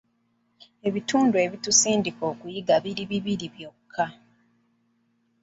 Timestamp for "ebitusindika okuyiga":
1.45-2.75